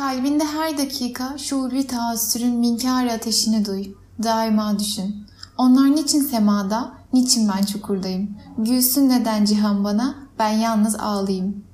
Kalbinde 0.00 0.44
her 0.44 0.78
dakika 0.78 1.38
şuuri 1.38 1.86
taassürün 1.86 2.54
minkar 2.54 3.06
ateşini 3.06 3.64
duy. 3.64 3.84
Daima 4.22 4.78
düşün. 4.78 5.26
Onlar 5.58 5.96
niçin 5.96 6.20
semada, 6.20 6.92
niçin 7.12 7.48
ben 7.48 7.64
çukurdayım? 7.64 8.36
Gülsün 8.58 9.08
neden 9.08 9.44
cihan 9.44 9.84
bana, 9.84 10.14
ben 10.38 10.48
yalnız 10.48 10.94
ağlayayım. 10.94 11.64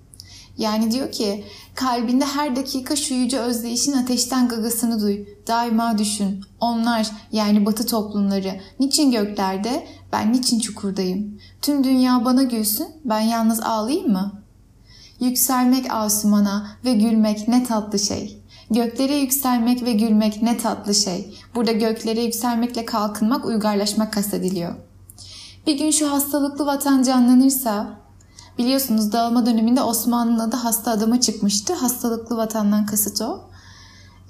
Yani 0.58 0.90
diyor 0.90 1.12
ki 1.12 1.44
kalbinde 1.74 2.24
her 2.24 2.56
dakika 2.56 2.96
şu 2.96 3.14
yüce 3.14 3.38
özdeyişin 3.38 3.92
ateşten 3.92 4.48
gagasını 4.48 5.00
duy. 5.00 5.24
Daima 5.46 5.98
düşün. 5.98 6.44
Onlar 6.60 7.10
yani 7.32 7.66
batı 7.66 7.86
toplumları 7.86 8.60
niçin 8.80 9.10
göklerde, 9.10 9.86
ben 10.12 10.32
niçin 10.32 10.60
çukurdayım? 10.60 11.38
Tüm 11.62 11.84
dünya 11.84 12.24
bana 12.24 12.42
gülsün, 12.42 12.88
ben 13.04 13.20
yalnız 13.20 13.60
ağlayayım 13.60 14.12
mı?'' 14.12 14.45
Yükselmek 15.20 15.86
asumana 15.90 16.66
ve 16.84 16.94
gülmek 16.94 17.48
ne 17.48 17.64
tatlı 17.64 17.98
şey. 17.98 18.42
Göklere 18.70 19.16
yükselmek 19.16 19.84
ve 19.84 19.92
gülmek 19.92 20.42
ne 20.42 20.58
tatlı 20.58 20.94
şey. 20.94 21.38
Burada 21.54 21.72
göklere 21.72 22.22
yükselmekle 22.22 22.84
kalkınmak, 22.84 23.44
uygarlaşmak 23.44 24.12
kastediliyor. 24.12 24.74
Bir 25.66 25.78
gün 25.78 25.90
şu 25.90 26.12
hastalıklı 26.12 26.66
vatan 26.66 27.02
canlanırsa, 27.02 27.98
biliyorsunuz 28.58 29.12
dağılma 29.12 29.46
döneminde 29.46 29.82
Osmanlı'nın 29.82 30.38
adı 30.38 30.56
hasta 30.56 30.90
adama 30.90 31.20
çıkmıştı. 31.20 31.74
Hastalıklı 31.74 32.36
vatandan 32.36 32.86
kasıt 32.86 33.20
o. 33.20 33.40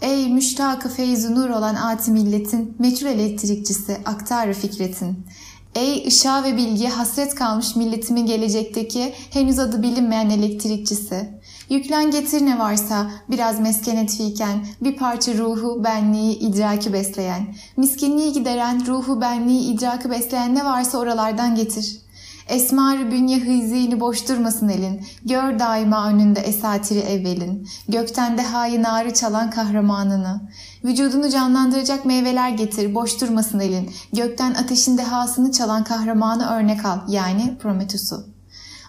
Ey 0.00 0.32
müştakı 0.32 0.88
feyzi 0.88 1.34
nur 1.34 1.50
olan 1.50 1.74
ati 1.74 2.10
milletin, 2.10 2.77
meçhul 2.78 3.06
elektrikçisi, 3.06 3.96
aktarı 4.05 4.52
fikretin. 4.52 5.27
Ey 5.76 6.04
ışığa 6.06 6.44
ve 6.44 6.56
bilgiye 6.56 6.88
hasret 6.88 7.34
kalmış 7.34 7.76
milletimin 7.76 8.26
gelecekteki 8.26 9.14
henüz 9.30 9.58
adı 9.58 9.82
bilinmeyen 9.82 10.30
elektrikçisi. 10.30 11.40
Yüklen 11.70 12.10
getir 12.10 12.46
ne 12.46 12.58
varsa 12.58 13.10
biraz 13.30 13.60
meskenet 13.60 14.10
fiken 14.16 14.66
bir 14.80 14.96
parça 14.96 15.38
ruhu, 15.38 15.84
benliği, 15.84 16.38
idraki 16.38 16.92
besleyen. 16.92 17.55
Miskinliği 17.77 18.33
gideren, 18.33 18.86
ruhu, 18.86 19.20
benliği, 19.20 19.74
idraki 19.74 20.10
besleyen 20.10 20.55
ne 20.55 20.64
varsa 20.64 20.98
oralardan 20.98 21.55
getir. 21.55 22.05
Esmar 22.48 23.11
bünye 23.11 23.39
hıyzini 23.39 24.00
boş 24.00 24.28
durmasın 24.28 24.69
elin. 24.69 25.06
Gör 25.25 25.58
daima 25.58 26.08
önünde 26.08 26.41
esatiri 26.41 26.98
evvelin. 26.98 27.69
Gökten 27.89 28.39
dehayı 28.39 28.83
narı 28.83 29.14
çalan 29.14 29.50
kahramanını. 29.50 30.41
Vücudunu 30.84 31.30
canlandıracak 31.30 32.05
meyveler 32.05 32.50
getir, 32.50 32.94
boş 32.94 33.20
durmasın 33.20 33.61
elin. 33.61 33.91
Gökten 34.12 34.55
ateşin 34.55 34.98
dehasını 34.98 35.52
çalan 35.52 35.84
kahramanı 35.84 36.50
örnek 36.50 36.84
al, 36.84 36.98
yani 37.08 37.58
Prometheus'u. 37.62 38.27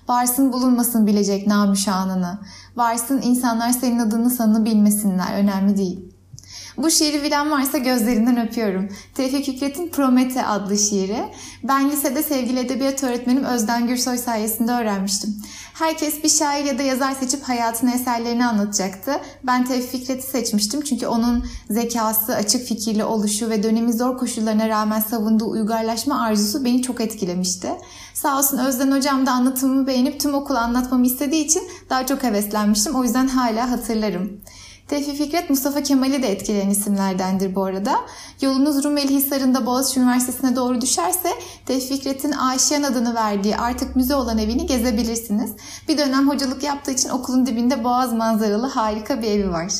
Varsın 0.07 0.53
bulunmasın 0.53 1.07
bilecek 1.07 1.47
namüşanını. 1.47 2.39
Varsın 2.75 3.21
insanlar 3.21 3.71
senin 3.71 3.99
adını 3.99 4.29
sanını 4.29 4.65
bilmesinler, 4.65 5.33
önemli 5.39 5.77
değil. 5.77 6.16
Bu 6.77 6.91
şiiri 6.91 7.23
bilen 7.23 7.51
varsa 7.51 7.77
gözlerinden 7.77 8.47
öpüyorum. 8.47 8.89
Tevfik 9.15 9.45
Fikret'in 9.45 9.89
Promete 9.89 10.45
adlı 10.45 10.77
şiiri. 10.77 11.25
Ben 11.63 11.91
lisede 11.91 12.23
sevgili 12.23 12.59
edebiyat 12.59 13.03
öğretmenim 13.03 13.43
Özden 13.43 13.87
Gürsoy 13.87 14.17
sayesinde 14.17 14.71
öğrenmiştim. 14.71 15.35
Herkes 15.73 16.23
bir 16.23 16.29
şair 16.29 16.65
ya 16.65 16.77
da 16.77 16.83
yazar 16.83 17.11
seçip 17.11 17.43
hayatını 17.43 17.91
eserlerini 17.91 18.45
anlatacaktı. 18.45 19.11
Ben 19.43 19.65
Tevfik 19.65 19.91
Fikret'i 19.91 20.27
seçmiştim 20.27 20.81
çünkü 20.81 21.07
onun 21.07 21.45
zekası, 21.69 22.35
açık 22.35 22.67
fikirli 22.67 23.03
oluşu 23.03 23.49
ve 23.49 23.63
dönemin 23.63 23.91
zor 23.91 24.17
koşullarına 24.17 24.69
rağmen 24.69 24.99
savunduğu 24.99 25.49
uygarlaşma 25.49 26.21
arzusu 26.21 26.65
beni 26.65 26.81
çok 26.81 27.01
etkilemişti. 27.01 27.69
Sağ 28.13 28.37
olsun 28.37 28.57
Özden 28.57 28.91
hocam 28.91 29.25
da 29.25 29.31
anlatımımı 29.31 29.87
beğenip 29.87 30.19
tüm 30.19 30.33
okul 30.33 30.55
anlatmamı 30.55 31.05
istediği 31.05 31.45
için 31.45 31.63
daha 31.89 32.05
çok 32.05 32.23
heveslenmiştim. 32.23 32.95
O 32.95 33.03
yüzden 33.03 33.27
hala 33.27 33.71
hatırlarım. 33.71 34.41
Tevfik 34.87 35.17
Fikret 35.17 35.49
Mustafa 35.49 35.83
Kemal'i 35.83 36.23
de 36.23 36.31
etkileyen 36.31 36.69
isimlerdendir 36.69 37.55
bu 37.55 37.63
arada. 37.63 37.95
Yolunuz 38.41 38.83
Rumeli 38.83 39.15
Hisarı'nda 39.15 39.65
Boğaziçi 39.65 39.99
Üniversitesi'ne 39.99 40.55
doğru 40.55 40.81
düşerse 40.81 41.29
Tevfik 41.65 41.89
Fikret'in 41.89 42.31
Ayşen 42.31 42.83
adını 42.83 43.15
verdiği 43.15 43.57
artık 43.57 43.95
müze 43.95 44.15
olan 44.15 44.37
evini 44.37 44.65
gezebilirsiniz. 44.65 45.51
Bir 45.87 45.97
dönem 45.97 46.29
hocalık 46.29 46.63
yaptığı 46.63 46.91
için 46.91 47.09
okulun 47.09 47.45
dibinde 47.45 47.83
boğaz 47.83 48.13
manzaralı 48.13 48.67
harika 48.67 49.21
bir 49.21 49.27
evi 49.27 49.51
var. 49.51 49.71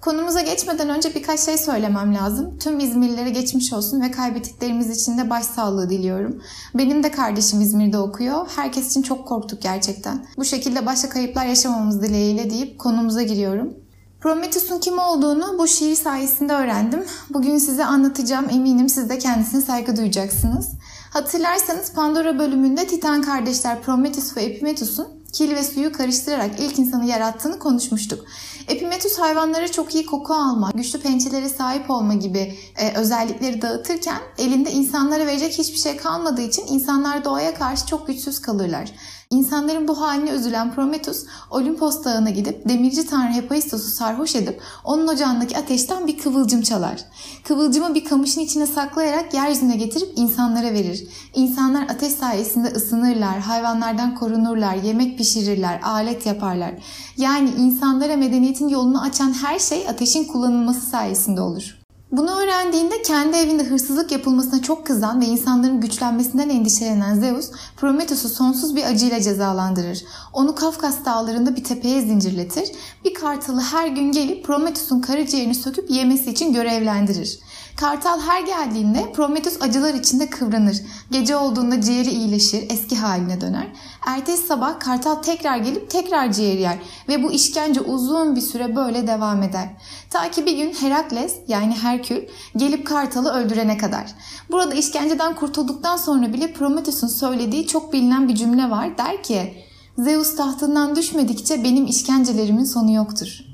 Konumuza 0.00 0.40
geçmeden 0.40 0.88
önce 0.88 1.14
birkaç 1.14 1.40
şey 1.40 1.58
söylemem 1.58 2.14
lazım. 2.14 2.58
Tüm 2.58 2.80
İzmirlilere 2.80 3.30
geçmiş 3.30 3.72
olsun 3.72 4.00
ve 4.00 4.10
kaybettiklerimiz 4.10 5.02
için 5.02 5.18
de 5.18 5.30
başsağlığı 5.30 5.90
diliyorum. 5.90 6.42
Benim 6.74 7.02
de 7.02 7.10
kardeşim 7.10 7.60
İzmir'de 7.60 7.98
okuyor. 7.98 8.48
Herkes 8.56 8.90
için 8.90 9.02
çok 9.02 9.28
korktuk 9.28 9.62
gerçekten. 9.62 10.26
Bu 10.36 10.44
şekilde 10.44 10.86
başka 10.86 11.08
kayıplar 11.08 11.46
yaşamamız 11.46 12.02
dileğiyle 12.02 12.50
deyip 12.50 12.78
konumuza 12.78 13.22
giriyorum. 13.22 13.87
Prometheus'un 14.20 14.80
kim 14.80 14.98
olduğunu 14.98 15.58
bu 15.58 15.68
şiir 15.68 15.94
sayesinde 15.94 16.52
öğrendim. 16.52 17.04
Bugün 17.30 17.58
size 17.58 17.84
anlatacağım. 17.84 18.46
Eminim 18.50 18.88
siz 18.88 19.08
de 19.08 19.18
kendisine 19.18 19.60
saygı 19.60 19.96
duyacaksınız. 19.96 20.68
Hatırlarsanız 21.10 21.92
Pandora 21.92 22.38
bölümünde 22.38 22.86
Titan 22.86 23.22
kardeşler 23.22 23.82
Prometheus 23.82 24.36
ve 24.36 24.42
Epimetheus'un 24.42 25.08
kil 25.32 25.54
ve 25.54 25.64
suyu 25.64 25.92
karıştırarak 25.92 26.50
ilk 26.60 26.78
insanı 26.78 27.04
yarattığını 27.06 27.58
konuşmuştuk. 27.58 28.24
Epimetheus 28.68 29.18
hayvanlara 29.18 29.68
çok 29.68 29.94
iyi 29.94 30.06
koku 30.06 30.34
alma, 30.34 30.70
güçlü 30.74 31.00
pençelere 31.00 31.48
sahip 31.48 31.90
olma 31.90 32.14
gibi 32.14 32.54
e, 32.76 32.94
özellikleri 32.96 33.62
dağıtırken 33.62 34.18
elinde 34.38 34.72
insanlara 34.72 35.26
verecek 35.26 35.58
hiçbir 35.58 35.78
şey 35.78 35.96
kalmadığı 35.96 36.42
için 36.42 36.66
insanlar 36.68 37.24
doğaya 37.24 37.54
karşı 37.54 37.86
çok 37.86 38.06
güçsüz 38.06 38.40
kalırlar. 38.40 38.92
İnsanların 39.30 39.88
bu 39.88 40.00
haline 40.00 40.30
üzülen 40.30 40.74
Prometheus, 40.74 41.24
Olimpos 41.50 42.04
dağına 42.04 42.30
gidip 42.30 42.68
demirci 42.68 43.06
tanrı 43.06 43.32
Hephaistos'u 43.32 43.90
sarhoş 43.90 44.36
edip 44.36 44.60
onun 44.84 45.08
ocağındaki 45.08 45.58
ateşten 45.58 46.06
bir 46.06 46.18
kıvılcım 46.18 46.62
çalar. 46.62 47.04
Kıvılcımı 47.44 47.94
bir 47.94 48.04
kamışın 48.04 48.40
içine 48.40 48.66
saklayarak 48.66 49.34
yeryüzüne 49.34 49.76
getirip 49.76 50.08
insanlara 50.16 50.72
verir. 50.72 51.08
İnsanlar 51.34 51.82
ateş 51.82 52.12
sayesinde 52.12 52.68
ısınırlar, 52.68 53.40
hayvanlardan 53.40 54.14
korunurlar, 54.14 54.74
yemek 54.74 55.18
pişirirler, 55.18 55.80
alet 55.82 56.26
yaparlar. 56.26 56.74
Yani 57.16 57.50
insanlara 57.50 58.16
medeniyetin 58.16 58.68
yolunu 58.68 59.02
açan 59.02 59.32
her 59.32 59.58
şey 59.58 59.88
ateşin 59.88 60.24
kullanılması 60.24 60.86
sayesinde 60.86 61.40
olur. 61.40 61.77
Bunu 62.12 62.40
öğrendiğinde 62.40 63.02
kendi 63.02 63.36
evinde 63.36 63.64
hırsızlık 63.64 64.12
yapılmasına 64.12 64.62
çok 64.62 64.86
kızan 64.86 65.20
ve 65.20 65.26
insanların 65.26 65.80
güçlenmesinden 65.80 66.48
endişelenen 66.48 67.14
Zeus, 67.14 67.50
Prometheus'u 67.76 68.28
sonsuz 68.28 68.76
bir 68.76 68.84
acıyla 68.84 69.20
cezalandırır. 69.20 70.04
Onu 70.32 70.54
Kafkas 70.54 71.04
dağlarında 71.04 71.56
bir 71.56 71.64
tepeye 71.64 72.00
zincirletir. 72.00 72.68
Bir 73.04 73.14
kartalı 73.14 73.60
her 73.60 73.88
gün 73.88 74.12
gelip 74.12 74.44
Prometheus'un 74.44 75.00
karaciğerini 75.00 75.54
söküp 75.54 75.90
yemesi 75.90 76.30
için 76.30 76.52
görevlendirir. 76.52 77.38
Kartal 77.78 78.20
her 78.20 78.40
geldiğinde 78.42 79.12
Prometheus 79.12 79.62
acılar 79.62 79.94
içinde 79.94 80.30
kıvranır. 80.30 80.76
Gece 81.10 81.36
olduğunda 81.36 81.80
ciğeri 81.80 82.10
iyileşir, 82.10 82.66
eski 82.70 82.96
haline 82.96 83.40
döner. 83.40 83.66
Ertesi 84.06 84.46
sabah 84.46 84.80
Kartal 84.80 85.14
tekrar 85.14 85.56
gelip 85.56 85.90
tekrar 85.90 86.32
ciğer 86.32 86.58
yer 86.58 86.78
ve 87.08 87.22
bu 87.22 87.32
işkence 87.32 87.80
uzun 87.80 88.36
bir 88.36 88.40
süre 88.40 88.76
böyle 88.76 89.06
devam 89.06 89.42
eder. 89.42 89.68
Ta 90.10 90.30
ki 90.30 90.46
bir 90.46 90.56
gün 90.56 90.72
Herakles 90.72 91.34
yani 91.48 91.74
Herkül 91.74 92.22
gelip 92.56 92.86
Kartal'ı 92.86 93.30
öldürene 93.30 93.78
kadar. 93.78 94.14
Burada 94.50 94.74
işkenceden 94.74 95.36
kurtulduktan 95.36 95.96
sonra 95.96 96.32
bile 96.32 96.52
Prometheus'un 96.52 97.08
söylediği 97.08 97.66
çok 97.66 97.92
bilinen 97.92 98.28
bir 98.28 98.34
cümle 98.34 98.70
var. 98.70 98.98
Der 98.98 99.22
ki 99.22 99.64
Zeus 99.98 100.36
tahtından 100.36 100.96
düşmedikçe 100.96 101.64
benim 101.64 101.86
işkencelerimin 101.86 102.64
sonu 102.64 102.92
yoktur. 102.92 103.47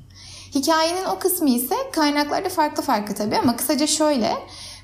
Hikayenin 0.55 1.05
o 1.05 1.19
kısmı 1.19 1.51
ise 1.51 1.75
kaynaklarda 1.93 2.49
farklı 2.49 2.83
farklı 2.83 3.15
tabii 3.15 3.39
ama 3.39 3.57
kısaca 3.57 3.87
şöyle. 3.87 4.33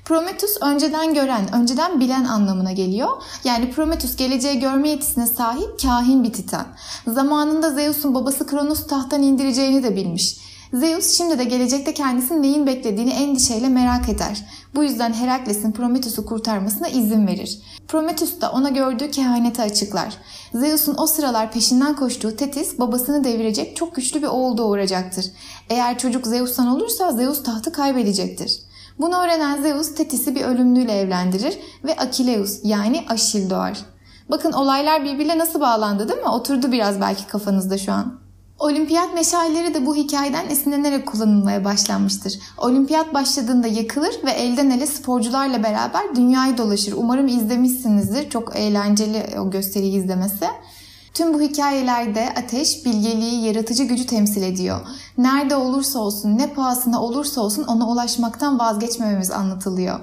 Prometheus 0.05 0.57
önceden 0.61 1.13
gören, 1.13 1.53
önceden 1.53 1.99
bilen 1.99 2.23
anlamına 2.23 2.71
geliyor. 2.71 3.09
Yani 3.43 3.71
Prometheus 3.71 4.15
geleceği 4.15 4.59
görme 4.59 4.89
yetisine 4.89 5.27
sahip 5.27 5.81
kahin 5.81 6.23
bir 6.23 6.33
titan. 6.33 6.67
Zamanında 7.07 7.69
Zeus'un 7.69 8.15
babası 8.15 8.47
Kronos 8.47 8.87
tahttan 8.87 9.23
indireceğini 9.23 9.83
de 9.83 9.95
bilmiş. 9.95 10.37
Zeus 10.73 11.17
şimdi 11.17 11.39
de 11.39 11.43
gelecekte 11.43 11.93
kendisinin 11.93 12.43
neyin 12.43 12.67
beklediğini 12.67 13.11
endişeyle 13.11 13.69
merak 13.69 14.09
eder. 14.09 14.45
Bu 14.75 14.83
yüzden 14.83 15.13
Herakles'in 15.13 15.71
Prometheus'u 15.71 16.25
kurtarmasına 16.25 16.87
izin 16.87 17.27
verir. 17.27 17.59
Prometheus 17.87 18.41
da 18.41 18.51
ona 18.51 18.69
gördüğü 18.69 19.11
kehaneti 19.11 19.61
açıklar. 19.61 20.17
Zeus'un 20.53 20.95
o 20.97 21.07
sıralar 21.07 21.51
peşinden 21.51 21.95
koştuğu 21.95 22.35
Tetis 22.35 22.79
babasını 22.79 23.23
devirecek 23.23 23.75
çok 23.75 23.95
güçlü 23.95 24.21
bir 24.21 24.27
oğul 24.27 24.57
doğuracaktır. 24.57 25.25
Eğer 25.69 25.97
çocuk 25.97 26.27
Zeus'tan 26.27 26.67
olursa 26.67 27.11
Zeus 27.11 27.43
tahtı 27.43 27.71
kaybedecektir. 27.71 28.59
Bunu 28.99 29.15
öğrenen 29.15 29.61
Zeus 29.61 29.95
Tetis'i 29.95 30.35
bir 30.35 30.41
ölümlüyle 30.41 30.93
evlendirir 30.99 31.57
ve 31.83 31.95
Akileus 31.97 32.59
yani 32.63 33.05
Aşil 33.09 33.49
doğar. 33.49 33.77
Bakın 34.29 34.51
olaylar 34.51 35.03
birbirine 35.03 35.37
nasıl 35.37 35.59
bağlandı 35.59 36.09
değil 36.09 36.19
mi? 36.19 36.29
Oturdu 36.29 36.71
biraz 36.71 37.01
belki 37.01 37.27
kafanızda 37.27 37.77
şu 37.77 37.91
an. 37.91 38.21
Olimpiyat 38.61 39.13
meşalleri 39.13 39.73
de 39.73 39.85
bu 39.85 39.95
hikayeden 39.95 40.49
esinlenerek 40.49 41.07
kullanılmaya 41.07 41.65
başlanmıştır. 41.65 42.39
Olimpiyat 42.57 43.13
başladığında 43.13 43.67
yakılır 43.67 44.15
ve 44.25 44.31
elden 44.31 44.69
ele 44.69 44.87
sporcularla 44.87 45.63
beraber 45.63 46.15
dünyayı 46.15 46.57
dolaşır. 46.57 46.93
Umarım 46.97 47.27
izlemişsinizdir. 47.27 48.29
Çok 48.29 48.55
eğlenceli 48.55 49.39
o 49.39 49.51
gösteriyi 49.51 49.97
izlemesi. 49.97 50.45
Tüm 51.13 51.33
bu 51.33 51.41
hikayelerde 51.41 52.33
ateş 52.37 52.85
bilgeliği, 52.85 53.45
yaratıcı 53.45 53.83
gücü 53.83 54.05
temsil 54.05 54.41
ediyor. 54.41 54.79
Nerede 55.17 55.55
olursa 55.55 55.99
olsun, 55.99 56.37
ne 56.37 56.53
pahasına 56.53 57.01
olursa 57.01 57.41
olsun 57.41 57.63
ona 57.63 57.89
ulaşmaktan 57.89 58.59
vazgeçmememiz 58.59 59.31
anlatılıyor. 59.31 59.99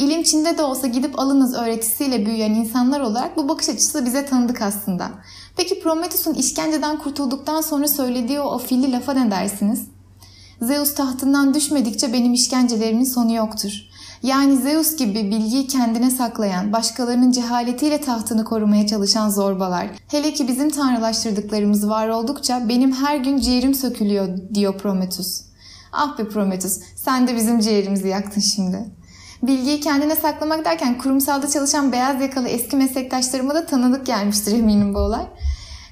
İlim 0.00 0.22
Çin'de 0.22 0.58
de 0.58 0.62
olsa 0.62 0.86
gidip 0.86 1.18
alınız 1.18 1.54
öğretisiyle 1.54 2.26
büyüyen 2.26 2.54
insanlar 2.54 3.00
olarak 3.00 3.36
bu 3.36 3.48
bakış 3.48 3.68
açısı 3.68 4.06
bize 4.06 4.26
tanıdık 4.26 4.62
aslında. 4.62 5.10
Peki 5.56 5.80
Prometheus'un 5.80 6.34
işkenceden 6.34 6.98
kurtulduktan 6.98 7.60
sonra 7.60 7.88
söylediği 7.88 8.40
o 8.40 8.52
afilli 8.52 8.92
lafa 8.92 9.12
ne 9.12 9.30
dersiniz? 9.30 9.80
Zeus 10.62 10.94
tahtından 10.94 11.54
düşmedikçe 11.54 12.12
benim 12.12 12.32
işkencelerimin 12.32 13.04
sonu 13.04 13.34
yoktur. 13.34 13.72
Yani 14.22 14.56
Zeus 14.56 14.96
gibi 14.96 15.14
bilgiyi 15.14 15.66
kendine 15.66 16.10
saklayan, 16.10 16.72
başkalarının 16.72 17.32
cehaletiyle 17.32 18.00
tahtını 18.00 18.44
korumaya 18.44 18.86
çalışan 18.86 19.30
zorbalar, 19.30 19.88
hele 20.08 20.34
ki 20.34 20.48
bizim 20.48 20.70
tanrılaştırdıklarımız 20.70 21.88
var 21.88 22.08
oldukça 22.08 22.68
benim 22.68 22.92
her 22.92 23.16
gün 23.16 23.38
ciğerim 23.38 23.74
sökülüyor 23.74 24.38
diyor 24.54 24.78
Prometheus. 24.78 25.40
Ah 25.92 26.18
be 26.18 26.28
Prometheus, 26.28 26.80
sen 26.96 27.28
de 27.28 27.36
bizim 27.36 27.60
ciğerimizi 27.60 28.08
yaktın 28.08 28.40
şimdi. 28.40 28.99
Bilgiyi 29.42 29.80
kendine 29.80 30.16
saklamak 30.16 30.64
derken 30.64 30.98
kurumsalda 30.98 31.48
çalışan 31.48 31.92
beyaz 31.92 32.20
yakalı 32.20 32.48
eski 32.48 32.76
meslektaşlarıma 32.76 33.54
da 33.54 33.66
tanıdık 33.66 34.06
gelmiştir 34.06 34.52
eminim 34.52 34.94
bu 34.94 34.98
olay. 34.98 35.26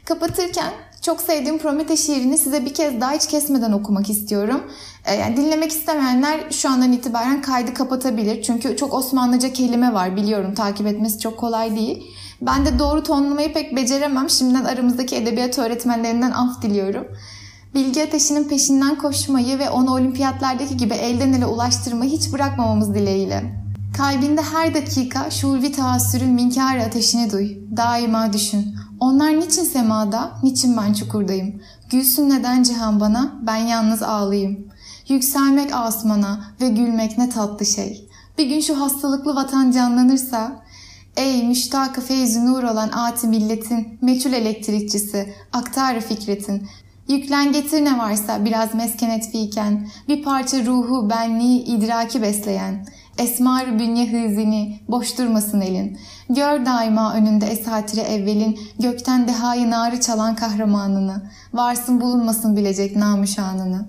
Kapatırken 0.05 0.73
çok 1.03 1.21
sevdiğim 1.21 1.59
Promete 1.59 1.97
şiirini 1.97 2.39
size 2.39 2.65
bir 2.65 2.75
kez 2.75 3.01
daha 3.01 3.13
hiç 3.13 3.27
kesmeden 3.27 3.73
okumak 3.73 4.11
istiyorum. 4.11 4.63
Ee, 5.05 5.15
yani 5.15 5.37
dinlemek 5.37 5.71
istemeyenler 5.71 6.41
şu 6.51 6.71
andan 6.71 6.93
itibaren 6.93 7.43
kaydı 7.43 7.75
kapatabilir. 7.75 8.43
Çünkü 8.43 8.77
çok 8.77 8.95
Osmanlıca 8.95 9.53
kelime 9.53 9.95
var 9.95 10.17
biliyorum. 10.17 10.55
Takip 10.55 10.87
etmesi 10.87 11.19
çok 11.19 11.39
kolay 11.39 11.77
değil. 11.77 12.03
Ben 12.41 12.67
de 12.67 12.79
doğru 12.79 13.03
tonlamayı 13.03 13.53
pek 13.53 13.77
beceremem. 13.77 14.31
Şimdiden 14.31 14.65
aramızdaki 14.65 15.17
edebiyat 15.17 15.59
öğretmenlerinden 15.59 16.31
af 16.31 16.63
diliyorum. 16.63 17.07
Bilgi 17.75 18.03
ateşinin 18.03 18.49
peşinden 18.49 18.99
koşmayı 18.99 19.59
ve 19.59 19.71
onu 19.71 19.95
olimpiyatlardaki 19.95 20.77
gibi 20.77 20.95
elden 20.95 21.33
ele 21.33 21.47
ulaştırmayı 21.47 22.11
hiç 22.11 22.33
bırakmamamız 22.33 22.95
dileğiyle. 22.95 23.59
Kalbinde 23.97 24.43
her 24.43 24.75
dakika 24.75 25.31
şulvi 25.31 25.73
taassürün 25.73 26.29
minkar 26.29 26.77
ateşini 26.77 27.33
duy. 27.33 27.57
Daima 27.77 28.33
düşün. 28.33 28.75
Onlar 29.01 29.41
niçin 29.41 29.65
semada, 29.65 30.33
niçin 30.43 30.77
ben 30.77 30.93
çukurdayım? 30.93 31.63
Gülsün 31.91 32.31
neden 32.31 32.63
cihan 32.63 33.01
bana, 33.01 33.33
ben 33.47 33.57
yalnız 33.57 34.03
ağlayayım. 34.03 34.69
Yükselmek 35.09 35.71
asmana 35.73 36.45
ve 36.61 36.69
gülmek 36.69 37.19
ne 37.19 37.29
tatlı 37.29 37.67
şey. 37.67 38.09
Bir 38.39 38.47
gün 38.47 38.61
şu 38.61 38.81
hastalıklı 38.81 39.35
vatan 39.37 39.71
canlanırsa, 39.71 40.63
Ey 41.17 41.47
müştakı 41.47 42.01
feyzi 42.01 42.47
nur 42.47 42.63
olan 42.63 42.89
ati 42.93 43.27
milletin, 43.27 43.99
meçhul 44.03 44.33
elektrikçisi, 44.33 45.35
aktarı 45.53 46.01
fikretin, 46.01 46.69
Yüklen 47.09 47.53
getir 47.53 47.85
ne 47.85 47.99
varsa 47.99 48.45
biraz 48.45 48.75
meskenet 48.75 49.33
fiken, 49.33 49.89
bir 50.09 50.23
parça 50.23 50.65
ruhu, 50.65 51.11
benliği, 51.11 51.65
idraki 51.65 52.23
besleyen, 52.23 52.87
esmar 53.19 53.79
bünye 53.79 54.07
hızini, 54.07 54.81
boş 54.89 55.19
durmasın 55.19 55.61
elin. 55.61 55.99
Gör 56.31 56.67
daima 56.67 57.15
önünde 57.15 57.47
esatire 57.47 58.01
evvelin, 58.01 58.61
gökten 58.79 59.29
dehayı 59.29 59.71
narı 59.71 60.01
çalan 60.01 60.37
kahramanını, 60.37 61.31
varsın 61.53 62.01
bulunmasın 62.01 62.57
bilecek 62.57 62.97
namüşanını. 62.97 63.89